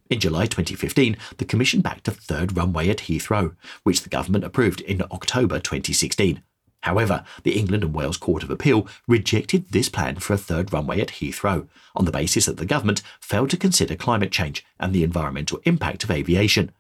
In 0.09 0.21
July 0.21 0.47
2015, 0.47 1.17
the 1.39 1.45
Commission 1.45 1.81
backed 1.81 2.07
a 2.07 2.13
third 2.13 2.57
runway 2.57 2.89
at 2.89 2.99
Heathrow, 2.99 3.57
which 3.83 4.03
the 4.03 4.09
government 4.09 4.45
approved 4.45 4.81
in 4.83 5.03
October 5.11 5.59
2016. 5.59 6.43
However, 6.83 7.25
the 7.43 7.59
England 7.59 7.83
and 7.83 7.93
Wales 7.93 8.17
Court 8.17 8.45
of 8.45 8.51
Appeal 8.51 8.87
rejected 9.09 9.71
this 9.71 9.89
plan 9.89 10.17
for 10.17 10.35
a 10.35 10.39
third 10.39 10.73
runway 10.73 11.01
at 11.01 11.09
Heathrow 11.09 11.67
on 11.97 12.05
the 12.05 12.13
basis 12.13 12.47
that 12.47 12.59
the 12.59 12.65
government 12.65 13.03
failed 13.21 13.51
to 13.51 13.57
consider 13.57 13.97
climate 13.97 14.31
change 14.31 14.65
and 14.79 14.93
the 14.93 15.03
environmental 15.03 15.61
impact 15.65 16.05
of 16.05 16.13
aviation. 16.13 16.71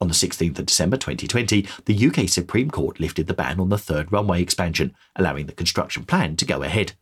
On 0.00 0.08
the 0.08 0.14
16th 0.14 0.58
of 0.58 0.66
December 0.66 0.96
2020, 0.96 1.66
the 1.84 2.06
UK 2.06 2.28
Supreme 2.28 2.70
Court 2.70 3.00
lifted 3.00 3.26
the 3.26 3.34
ban 3.34 3.60
on 3.60 3.68
the 3.68 3.76
third 3.76 4.10
runway 4.10 4.40
expansion, 4.40 4.94
allowing 5.14 5.44
the 5.44 5.52
construction 5.52 6.04
plan 6.04 6.36
to 6.36 6.46
go 6.46 6.62
ahead. 6.62 6.92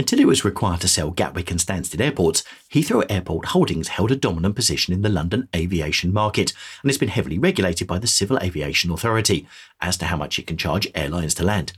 Until 0.00 0.20
it 0.20 0.26
was 0.26 0.46
required 0.46 0.80
to 0.80 0.88
sell 0.88 1.10
Gatwick 1.10 1.50
and 1.50 1.60
Stansted 1.60 2.00
airports, 2.00 2.42
Heathrow 2.72 3.04
Airport 3.10 3.48
Holdings 3.48 3.88
held 3.88 4.10
a 4.10 4.16
dominant 4.16 4.56
position 4.56 4.94
in 4.94 5.02
the 5.02 5.10
London 5.10 5.46
aviation 5.54 6.10
market 6.10 6.54
and 6.80 6.88
has 6.88 6.96
been 6.96 7.10
heavily 7.10 7.38
regulated 7.38 7.86
by 7.86 7.98
the 7.98 8.06
Civil 8.06 8.38
Aviation 8.38 8.90
Authority 8.90 9.46
as 9.78 9.98
to 9.98 10.06
how 10.06 10.16
much 10.16 10.38
it 10.38 10.46
can 10.46 10.56
charge 10.56 10.88
airlines 10.94 11.34
to 11.34 11.44
land. 11.44 11.74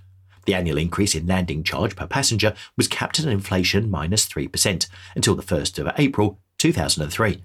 The 0.47 0.55
annual 0.55 0.79
increase 0.79 1.17
in 1.17 1.27
landing 1.27 1.65
charge 1.65 1.97
per 1.97 2.07
passenger 2.07 2.55
was 2.77 2.87
capped 2.87 3.19
at 3.19 3.27
inflation 3.27 3.91
minus 3.91 4.29
3% 4.29 4.87
until 5.17 5.35
the 5.35 5.43
1st 5.43 5.81
of 5.81 5.93
April 5.99 6.39
2003. 6.59 7.43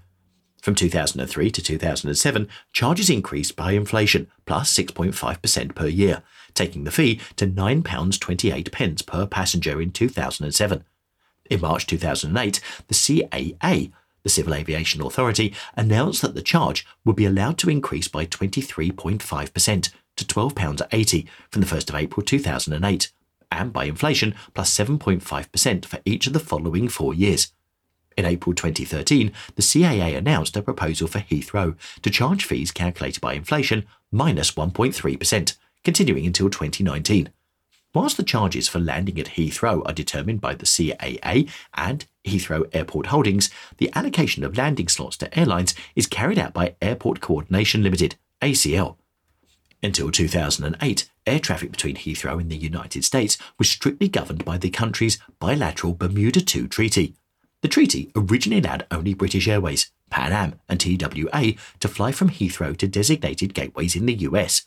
From 0.62 0.76
2003 0.76 1.50
to 1.50 1.62
2007, 1.62 2.48
charges 2.72 3.10
increased 3.10 3.56
by 3.56 3.72
inflation 3.72 4.28
plus 4.46 4.72
6.5% 4.76 5.74
per 5.74 5.86
year, 5.88 6.22
taking 6.58 6.84
the 6.84 6.90
fee 6.90 7.20
to 7.36 7.46
£9.28 7.46 9.06
per 9.06 9.26
passenger 9.26 9.80
in 9.80 9.90
2007. 9.92 10.84
In 11.50 11.60
March 11.60 11.86
2008, 11.86 12.60
the 12.88 12.94
CAA, 12.94 13.92
the 14.22 14.28
Civil 14.28 14.54
Aviation 14.54 15.00
Authority, 15.00 15.54
announced 15.76 16.20
that 16.20 16.34
the 16.34 16.42
charge 16.42 16.86
would 17.04 17.16
be 17.16 17.24
allowed 17.24 17.56
to 17.58 17.70
increase 17.70 18.08
by 18.08 18.26
23.5% 18.26 19.90
to 20.16 20.24
£12.80 20.24 21.28
from 21.50 21.62
the 21.62 21.66
1st 21.66 21.88
of 21.88 21.94
April 21.94 22.24
2008, 22.24 23.12
and 23.50 23.72
by 23.72 23.84
inflation 23.84 24.34
plus 24.52 24.76
7.5% 24.76 25.84
for 25.86 26.00
each 26.04 26.26
of 26.26 26.32
the 26.32 26.40
following 26.40 26.88
four 26.88 27.14
years. 27.14 27.52
In 28.16 28.24
April 28.24 28.52
2013, 28.52 29.32
the 29.54 29.62
CAA 29.62 30.16
announced 30.16 30.56
a 30.56 30.62
proposal 30.62 31.06
for 31.06 31.20
Heathrow 31.20 31.76
to 32.02 32.10
charge 32.10 32.44
fees 32.44 32.72
calculated 32.72 33.20
by 33.20 33.34
inflation 33.34 33.86
minus 34.10 34.50
1.3%, 34.52 35.56
continuing 35.84 36.26
until 36.26 36.50
2019. 36.50 37.30
Whilst 37.94 38.18
the 38.18 38.22
charges 38.22 38.68
for 38.68 38.78
landing 38.78 39.18
at 39.18 39.30
Heathrow 39.36 39.82
are 39.86 39.94
determined 39.94 40.40
by 40.40 40.54
the 40.54 40.66
CAA 40.66 41.50
and 41.74 42.04
Heathrow 42.24 42.68
Airport 42.74 43.06
Holdings, 43.06 43.48
the 43.78 43.90
allocation 43.94 44.44
of 44.44 44.58
landing 44.58 44.88
slots 44.88 45.16
to 45.18 45.38
airlines 45.38 45.74
is 45.96 46.06
carried 46.06 46.38
out 46.38 46.52
by 46.52 46.76
Airport 46.82 47.20
Coordination 47.20 47.82
Limited, 47.82 48.16
ACL. 48.42 48.96
Until 49.82 50.10
2008, 50.10 51.08
air 51.26 51.40
traffic 51.40 51.70
between 51.70 51.96
Heathrow 51.96 52.40
and 52.40 52.50
the 52.50 52.56
United 52.56 53.04
States 53.04 53.38
was 53.58 53.70
strictly 53.70 54.08
governed 54.08 54.44
by 54.44 54.58
the 54.58 54.70
country's 54.70 55.18
bilateral 55.38 55.94
Bermuda 55.94 56.40
II 56.40 56.68
Treaty. 56.68 57.14
The 57.62 57.68
treaty 57.68 58.10
originally 58.14 58.60
allowed 58.60 58.86
only 58.90 59.14
British 59.14 59.48
Airways, 59.48 59.90
Pan 60.10 60.32
Am, 60.32 60.60
and 60.68 60.78
TWA 60.78 61.54
to 61.80 61.88
fly 61.88 62.12
from 62.12 62.30
Heathrow 62.30 62.76
to 62.76 62.86
designated 62.86 63.54
gateways 63.54 63.96
in 63.96 64.06
the 64.06 64.14
US. 64.14 64.66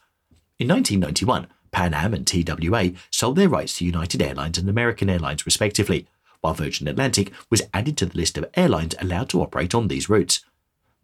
In 0.62 0.68
1991, 0.68 1.48
Pan 1.72 1.96
Am 1.96 2.14
and 2.14 2.28
TWA 2.28 2.92
sold 3.10 3.36
their 3.36 3.50
rights 3.50 3.80
to 3.80 3.86
United 3.86 4.22
Airlines 4.22 4.60
and 4.60 4.70
American 4.70 5.10
Airlines, 5.10 5.44
respectively, 5.44 6.08
while 6.42 6.54
Virgin 6.54 6.88
Atlantic 6.88 7.32
was 7.50 7.64
added 7.74 7.98
to 7.98 8.06
the 8.06 8.16
list 8.16 8.38
of 8.38 8.46
airlines 8.54 8.94
allowed 9.00 9.28
to 9.30 9.42
operate 9.42 9.74
on 9.74 9.88
these 9.88 10.08
routes. 10.08 10.46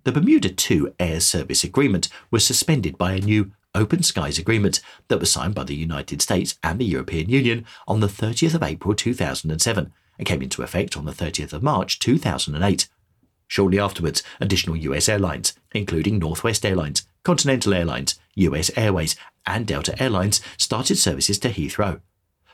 The 0.03 0.11
Bermuda 0.11 0.53
II 0.69 0.93
Air 0.99 1.19
Service 1.21 1.63
Agreement 1.63 2.07
was 2.29 2.45
suspended 2.45 2.99
by 2.99 3.13
a 3.13 3.19
new 3.19 3.51
Open 3.73 4.03
Skies 4.03 4.37
Agreement 4.37 4.79
that 5.07 5.19
was 5.19 5.31
signed 5.31 5.55
by 5.55 5.63
the 5.63 5.73
United 5.73 6.21
States 6.21 6.59
and 6.61 6.77
the 6.77 6.85
European 6.85 7.27
Union 7.27 7.65
on 7.87 7.99
the 7.99 8.05
30th 8.05 8.53
of 8.53 8.61
April 8.61 8.93
2007 8.93 9.91
and 10.19 10.27
came 10.27 10.43
into 10.43 10.61
effect 10.61 10.95
on 10.95 11.05
the 11.05 11.11
30th 11.11 11.53
of 11.53 11.63
March 11.63 11.97
2008. 11.97 12.87
Shortly 13.47 13.79
afterwards, 13.79 14.21
additional 14.39 14.75
US 14.75 15.09
airlines, 15.09 15.55
including 15.71 16.19
Northwest 16.19 16.63
Airlines, 16.63 17.07
Continental 17.23 17.73
Airlines, 17.73 18.19
US 18.37 18.71
Airways, 18.75 19.15
and 19.45 19.67
Delta 19.67 20.01
Airlines, 20.01 20.41
started 20.57 20.97
services 20.97 21.39
to 21.39 21.49
Heathrow. 21.49 22.01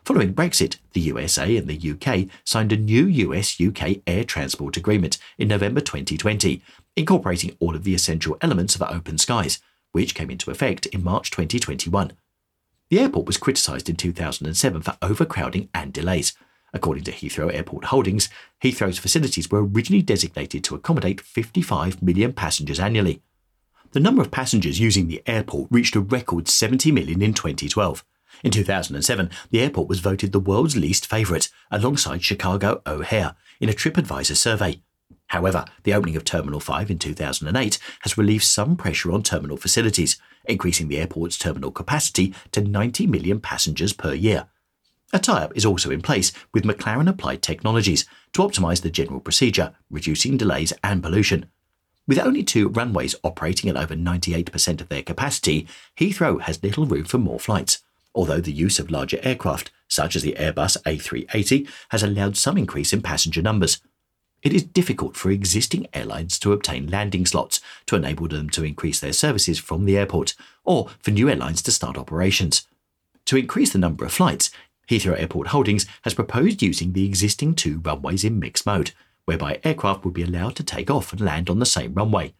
Following 0.05 0.33
Brexit, 0.33 0.77
the 0.91 0.99
USA 1.01 1.55
and 1.55 1.67
the 1.67 1.91
UK 1.91 2.27
signed 2.43 2.73
a 2.73 2.77
new 2.77 3.05
US 3.05 3.59
UK 3.61 4.01
air 4.05 4.25
transport 4.25 4.75
agreement 4.75 5.17
in 5.37 5.47
November 5.47 5.79
2020, 5.79 6.61
incorporating 6.97 7.55
all 7.59 7.73
of 7.73 7.85
the 7.85 7.95
essential 7.95 8.37
elements 8.41 8.75
of 8.75 8.81
Open 8.81 9.17
Skies, 9.17 9.59
which 9.93 10.13
came 10.13 10.29
into 10.29 10.51
effect 10.51 10.87
in 10.87 11.03
March 11.03 11.31
2021. 11.31 12.11
The 12.89 12.99
airport 12.99 13.25
was 13.25 13.37
criticised 13.37 13.89
in 13.89 13.95
2007 13.95 14.81
for 14.81 14.97
overcrowding 15.01 15.69
and 15.73 15.93
delays. 15.93 16.33
According 16.73 17.05
to 17.05 17.11
Heathrow 17.11 17.53
Airport 17.53 17.85
Holdings, 17.85 18.29
Heathrow's 18.61 18.99
facilities 18.99 19.49
were 19.49 19.63
originally 19.63 20.01
designated 20.01 20.63
to 20.65 20.75
accommodate 20.75 21.21
55 21.21 22.01
million 22.01 22.33
passengers 22.33 22.79
annually. 22.79 23.21
The 23.93 23.99
number 23.99 24.23
of 24.23 24.31
passengers 24.31 24.79
using 24.79 25.07
the 25.07 25.21
airport 25.27 25.67
reached 25.69 25.95
a 25.95 25.99
record 25.99 26.47
70 26.47 26.91
million 26.91 27.21
in 27.21 27.35
2012. 27.35 28.03
In 28.43 28.49
2007, 28.49 29.29
the 29.51 29.61
airport 29.61 29.87
was 29.87 29.99
voted 29.99 30.31
the 30.31 30.39
world's 30.39 30.75
least 30.75 31.05
favourite, 31.05 31.49
alongside 31.69 32.23
Chicago 32.23 32.81
O'Hare, 32.87 33.35
in 33.59 33.69
a 33.69 33.73
TripAdvisor 33.73 34.35
survey. 34.35 34.81
However, 35.27 35.65
the 35.83 35.93
opening 35.93 36.15
of 36.15 36.25
Terminal 36.25 36.59
5 36.59 36.89
in 36.89 36.97
2008 36.97 37.77
has 38.01 38.17
relieved 38.17 38.43
some 38.43 38.75
pressure 38.75 39.11
on 39.11 39.21
terminal 39.21 39.57
facilities, 39.57 40.19
increasing 40.45 40.87
the 40.87 40.97
airport's 40.97 41.37
terminal 41.37 41.69
capacity 41.69 42.33
to 42.51 42.61
90 42.61 43.05
million 43.05 43.39
passengers 43.39 43.93
per 43.93 44.15
year. 44.15 44.47
A 45.13 45.19
tie 45.19 45.43
up 45.43 45.55
is 45.55 45.67
also 45.67 45.91
in 45.91 46.01
place 46.01 46.31
with 46.51 46.63
McLaren 46.63 47.07
Applied 47.07 47.43
Technologies 47.43 48.07
to 48.33 48.41
optimise 48.41 48.81
the 48.81 48.89
general 48.89 49.19
procedure, 49.19 49.75
reducing 49.91 50.35
delays 50.35 50.73
and 50.83 51.03
pollution. 51.03 51.45
With 52.05 52.19
only 52.19 52.43
two 52.43 52.67
runways 52.67 53.15
operating 53.23 53.69
at 53.69 53.77
over 53.77 53.95
98% 53.95 54.81
of 54.81 54.89
their 54.89 55.03
capacity, 55.03 55.67
Heathrow 55.97 56.41
has 56.41 56.61
little 56.61 56.85
room 56.85 57.05
for 57.05 57.17
more 57.17 57.39
flights, 57.39 57.79
although 58.13 58.41
the 58.41 58.51
use 58.51 58.77
of 58.77 58.91
larger 58.91 59.19
aircraft, 59.23 59.71
such 59.87 60.15
as 60.15 60.21
the 60.21 60.35
Airbus 60.37 60.75
A380, 60.83 61.69
has 61.89 62.03
allowed 62.03 62.35
some 62.35 62.57
increase 62.57 62.91
in 62.91 63.01
passenger 63.01 63.41
numbers. 63.41 63.79
It 64.41 64.51
is 64.51 64.63
difficult 64.63 65.15
for 65.15 65.31
existing 65.31 65.87
airlines 65.93 66.37
to 66.39 66.51
obtain 66.51 66.89
landing 66.89 67.25
slots 67.25 67.61
to 67.85 67.95
enable 67.95 68.27
them 68.27 68.49
to 68.49 68.65
increase 68.65 68.99
their 68.99 69.13
services 69.13 69.57
from 69.57 69.85
the 69.85 69.97
airport, 69.97 70.35
or 70.65 70.89
for 70.99 71.11
new 71.11 71.29
airlines 71.29 71.61
to 71.61 71.71
start 71.71 71.97
operations. 71.97 72.67
To 73.25 73.37
increase 73.37 73.71
the 73.71 73.79
number 73.79 74.03
of 74.03 74.11
flights, 74.11 74.51
Heathrow 74.89 75.17
Airport 75.17 75.47
Holdings 75.47 75.85
has 76.01 76.13
proposed 76.13 76.61
using 76.61 76.91
the 76.91 77.05
existing 77.05 77.55
two 77.55 77.79
runways 77.79 78.25
in 78.25 78.39
mixed 78.39 78.65
mode, 78.65 78.91
whereby 79.25 79.59
aircraft 79.63 80.03
would 80.05 80.13
be 80.13 80.23
allowed 80.23 80.55
to 80.55 80.63
take 80.63 80.89
off 80.89 81.11
and 81.11 81.21
land 81.21 81.49
on 81.49 81.59
the 81.59 81.65
same 81.65 81.93
runway. 81.93 82.33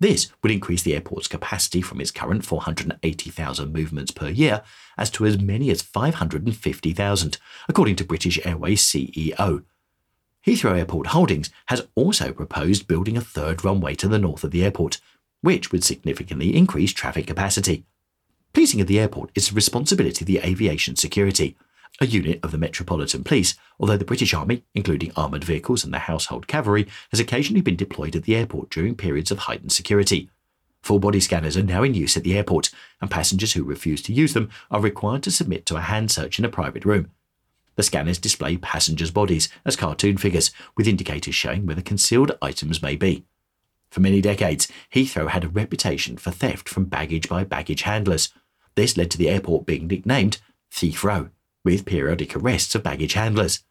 This 0.00 0.32
would 0.42 0.50
increase 0.50 0.82
the 0.82 0.94
airport's 0.94 1.28
capacity 1.28 1.80
from 1.80 2.00
its 2.00 2.10
current 2.10 2.44
480,000 2.44 3.72
movements 3.72 4.10
per 4.10 4.28
year 4.28 4.62
as 4.98 5.10
to 5.10 5.24
as 5.24 5.40
many 5.40 5.70
as 5.70 5.80
550,000, 5.80 7.38
according 7.68 7.96
to 7.96 8.04
British 8.04 8.44
Airways 8.44 8.82
CEO. 8.82 9.62
Heathrow 10.44 10.76
Airport 10.76 11.08
Holdings 11.08 11.50
has 11.66 11.86
also 11.94 12.32
proposed 12.32 12.88
building 12.88 13.16
a 13.16 13.20
third 13.20 13.64
runway 13.64 13.94
to 13.94 14.08
the 14.08 14.18
north 14.18 14.42
of 14.42 14.50
the 14.50 14.64
airport, 14.64 15.00
which 15.40 15.70
would 15.70 15.84
significantly 15.84 16.56
increase 16.56 16.92
traffic 16.92 17.28
capacity. 17.28 17.84
Policing 18.52 18.80
of 18.80 18.88
the 18.88 18.98
airport 18.98 19.30
is 19.34 19.48
the 19.48 19.54
responsibility 19.54 20.24
of 20.24 20.26
the 20.26 20.40
Aviation 20.40 20.96
Security, 20.96 21.56
a 22.00 22.06
unit 22.06 22.40
of 22.42 22.50
the 22.50 22.58
Metropolitan 22.58 23.22
Police, 23.22 23.54
although 23.78 23.96
the 23.96 24.04
British 24.04 24.32
Army, 24.32 24.64
including 24.74 25.12
armoured 25.14 25.44
vehicles 25.44 25.84
and 25.84 25.92
the 25.92 26.00
Household 26.00 26.46
Cavalry, 26.46 26.88
has 27.10 27.20
occasionally 27.20 27.60
been 27.60 27.76
deployed 27.76 28.16
at 28.16 28.24
the 28.24 28.34
airport 28.34 28.70
during 28.70 28.94
periods 28.94 29.30
of 29.30 29.40
heightened 29.40 29.72
security. 29.72 30.30
Full 30.82 30.98
body 30.98 31.20
scanners 31.20 31.56
are 31.56 31.62
now 31.62 31.82
in 31.82 31.94
use 31.94 32.16
at 32.16 32.24
the 32.24 32.36
airport, 32.36 32.70
and 33.00 33.10
passengers 33.10 33.52
who 33.52 33.62
refuse 33.62 34.02
to 34.02 34.12
use 34.12 34.32
them 34.32 34.50
are 34.70 34.80
required 34.80 35.22
to 35.24 35.30
submit 35.30 35.66
to 35.66 35.76
a 35.76 35.82
hand 35.82 36.10
search 36.10 36.38
in 36.38 36.44
a 36.44 36.48
private 36.48 36.84
room. 36.84 37.10
The 37.76 37.82
scanners 37.82 38.18
display 38.18 38.56
passengers' 38.56 39.10
bodies 39.10 39.48
as 39.64 39.76
cartoon 39.76 40.16
figures, 40.16 40.50
with 40.76 40.88
indicators 40.88 41.34
showing 41.34 41.66
where 41.66 41.76
the 41.76 41.82
concealed 41.82 42.36
items 42.42 42.82
may 42.82 42.96
be. 42.96 43.24
For 43.90 44.00
many 44.00 44.20
decades, 44.20 44.68
Heathrow 44.92 45.28
had 45.28 45.44
a 45.44 45.48
reputation 45.48 46.16
for 46.16 46.30
theft 46.30 46.68
from 46.68 46.86
baggage 46.86 47.28
by 47.28 47.44
baggage 47.44 47.82
handlers. 47.82 48.30
This 48.74 48.96
led 48.96 49.10
to 49.12 49.18
the 49.18 49.28
airport 49.28 49.66
being 49.66 49.86
nicknamed 49.86 50.38
Thief 50.70 51.04
Row 51.04 51.28
with 51.64 51.86
periodic 51.86 52.34
arrests 52.36 52.74
of 52.74 52.82
baggage 52.82 53.14
handlers. 53.14 53.64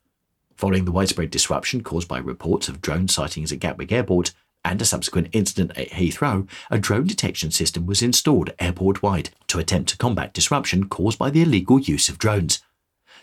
Following 0.56 0.86
the 0.86 0.92
widespread 0.92 1.32
disruption 1.32 1.82
caused 1.82 2.08
by 2.08 2.20
reports 2.20 2.68
of 2.68 2.82
drone 2.82 3.08
sightings 3.08 3.52
at 3.52 3.60
Gatwick 3.60 3.92
Airport 3.92 4.34
and 4.64 4.82
a 4.82 4.86
subsequent 4.86 5.30
incident 5.32 5.72
at 5.78 5.90
Heathrow, 5.90 6.48
a 6.70 6.78
drone 6.78 7.08
detection 7.08 7.52
system 7.52 7.86
was 7.86 8.02
installed 8.02 8.54
airport 8.60 9.02
wide 9.02 9.32
to 9.48 9.60
attempt 9.60 9.90
to 9.90 9.98
combat 9.98 10.34
disruption 10.34 10.88
caused 10.88 11.18
by 11.18 11.30
the 11.30 11.42
illegal 11.42 11.80
use 11.80 12.10
of 12.10 12.20
drones. 12.20 12.62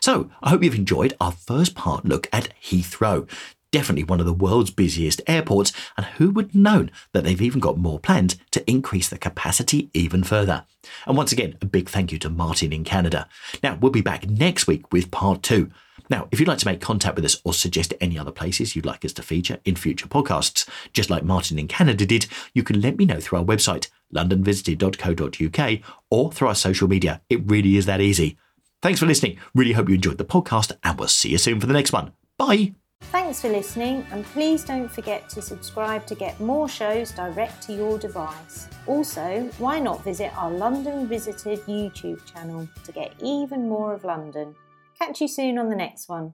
So, 0.00 0.30
I 0.42 0.50
hope 0.50 0.62
you've 0.62 0.74
enjoyed 0.74 1.14
our 1.20 1.32
first 1.32 1.74
part 1.74 2.04
look 2.04 2.28
at 2.32 2.52
Heathrow. 2.62 3.28
Definitely 3.70 4.04
one 4.04 4.20
of 4.20 4.26
the 4.26 4.32
world's 4.32 4.70
busiest 4.70 5.20
airports, 5.26 5.72
and 5.96 6.06
who 6.06 6.30
would 6.30 6.46
have 6.46 6.54
known 6.54 6.90
that 7.12 7.24
they've 7.24 7.42
even 7.42 7.60
got 7.60 7.76
more 7.76 7.98
plans 7.98 8.36
to 8.52 8.70
increase 8.70 9.08
the 9.08 9.18
capacity 9.18 9.90
even 9.92 10.24
further? 10.24 10.64
And 11.06 11.16
once 11.16 11.32
again, 11.32 11.56
a 11.60 11.66
big 11.66 11.88
thank 11.88 12.10
you 12.10 12.18
to 12.20 12.30
Martin 12.30 12.72
in 12.72 12.84
Canada. 12.84 13.28
Now, 13.62 13.76
we'll 13.80 13.92
be 13.92 14.00
back 14.00 14.28
next 14.28 14.66
week 14.66 14.90
with 14.92 15.10
part 15.10 15.42
two. 15.42 15.70
Now, 16.10 16.28
if 16.30 16.40
you'd 16.40 16.48
like 16.48 16.58
to 16.58 16.66
make 16.66 16.80
contact 16.80 17.16
with 17.16 17.24
us 17.24 17.40
or 17.44 17.52
suggest 17.52 17.92
any 18.00 18.18
other 18.18 18.32
places 18.32 18.74
you'd 18.74 18.86
like 18.86 19.04
us 19.04 19.12
to 19.14 19.22
feature 19.22 19.58
in 19.64 19.76
future 19.76 20.08
podcasts, 20.08 20.66
just 20.92 21.10
like 21.10 21.22
Martin 21.22 21.58
in 21.58 21.68
Canada 21.68 22.06
did, 22.06 22.26
you 22.54 22.62
can 22.62 22.80
let 22.80 22.96
me 22.96 23.04
know 23.04 23.20
through 23.20 23.40
our 23.40 23.44
website, 23.44 23.88
londonvisited.co.uk, 24.14 25.80
or 26.10 26.32
through 26.32 26.48
our 26.48 26.54
social 26.54 26.88
media. 26.88 27.20
It 27.28 27.42
really 27.44 27.76
is 27.76 27.86
that 27.86 28.00
easy. 28.00 28.38
Thanks 28.80 29.00
for 29.00 29.06
listening. 29.06 29.38
Really 29.54 29.72
hope 29.72 29.88
you 29.88 29.96
enjoyed 29.96 30.18
the 30.18 30.24
podcast, 30.24 30.72
and 30.82 30.98
we'll 30.98 31.08
see 31.08 31.30
you 31.30 31.38
soon 31.38 31.60
for 31.60 31.66
the 31.66 31.74
next 31.74 31.92
one. 31.92 32.12
Bye. 32.38 32.74
Thanks 33.00 33.40
for 33.40 33.48
listening, 33.48 34.06
and 34.10 34.24
please 34.26 34.64
don't 34.64 34.90
forget 34.90 35.28
to 35.30 35.40
subscribe 35.40 36.06
to 36.06 36.14
get 36.14 36.40
more 36.40 36.68
shows 36.68 37.10
direct 37.10 37.62
to 37.62 37.72
your 37.72 37.98
device. 37.98 38.68
Also, 38.86 39.50
why 39.58 39.78
not 39.78 40.04
visit 40.04 40.30
our 40.36 40.50
London 40.50 41.06
Visited 41.08 41.60
YouTube 41.60 42.24
channel 42.30 42.68
to 42.84 42.92
get 42.92 43.14
even 43.22 43.68
more 43.68 43.94
of 43.94 44.04
London? 44.04 44.54
Catch 44.98 45.20
you 45.20 45.28
soon 45.28 45.58
on 45.58 45.68
the 45.68 45.76
next 45.76 46.08
one. 46.08 46.32